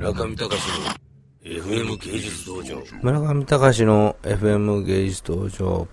[0.00, 0.94] 村上隆の
[1.44, 2.82] FM 芸術道場。
[3.02, 5.88] 村上隆の FM 芸術道場。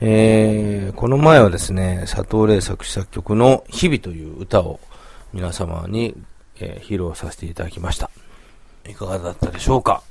[0.00, 4.80] えー、この前はですね、佐藤玲作詞作曲の日々という歌を
[5.32, 6.16] 皆様に、
[6.58, 8.10] えー披露させていただきました。
[8.88, 10.02] いかがだったでしょうか？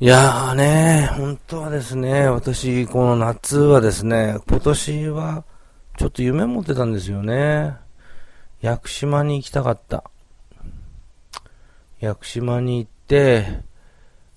[0.00, 5.44] いやーね、本当はですね、私、この夏はですね、今年は
[5.96, 7.76] ちょっと夢持ってたんですよね。
[8.60, 10.02] 屋久島に行きたかった。
[12.00, 13.60] 屋久島に行って、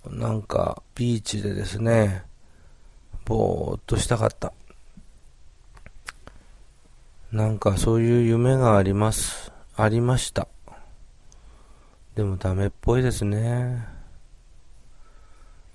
[0.08, 2.24] なんか、ビーチでですね、
[3.26, 4.54] ぼーっとしたかった。
[7.32, 9.52] なんかそういう夢があります。
[9.76, 10.48] ありました。
[12.14, 13.88] でもダメっぽいですね。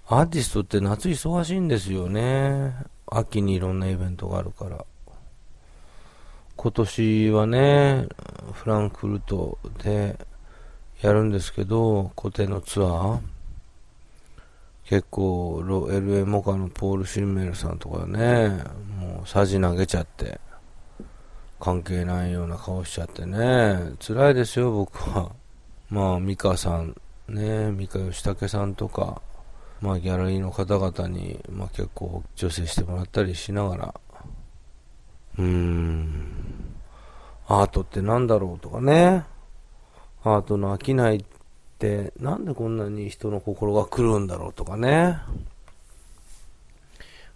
[0.06, 2.77] アーティストって夏忙しいんですよね。
[3.06, 4.84] 秋にいろんなイベントがあるから。
[6.56, 8.06] 今年はね、
[8.52, 10.18] フランクフルトで
[11.00, 13.20] やるんですけど、固定のツアー。
[14.84, 18.48] 結構、ロ LA モカのポール・シンメルさんとかね、
[18.98, 20.41] もうさじ投げちゃって、
[21.58, 25.33] 関係ないような顔しちゃってね、辛いですよ、僕は。
[25.91, 26.94] まあ、ミカさん、
[27.28, 29.20] ね、ミカヨシタケさんとか、
[29.80, 33.94] まあ、ギャラリーの方々に、まあ結構、助成してもらったりしながら、
[35.39, 35.66] うん、
[37.48, 39.25] アートってなんだろうとかね、
[40.25, 41.25] アートの飽きないっ
[41.78, 45.19] て、なんでこんなに人の心が来るんだろうとかね。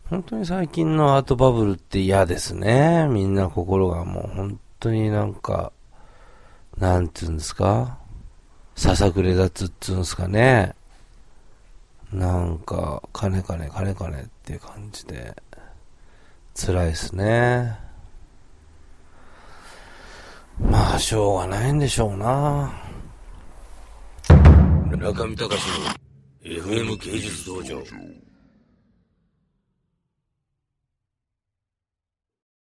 [0.08, 3.06] 本当に最近のアートバブルって嫌ですね。
[3.08, 5.72] みんな心がもう本当になんか、
[6.78, 7.98] なんて言うんですか
[8.74, 10.74] ささくれ立つっつうんですかね。
[12.12, 15.36] なんか、金金金金って感じで、
[16.56, 17.78] 辛いですね。
[20.58, 22.72] まあ、しょうがないんでしょうな。
[24.90, 25.50] 村上隆の
[26.44, 27.82] FM 芸術道場。